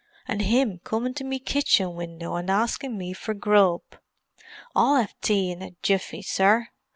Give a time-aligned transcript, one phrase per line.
[0.27, 3.83] An' him comin' to me kitching window an' askin' me for grub!
[4.75, 6.69] I'll 'ave tea in a jiffy, sir.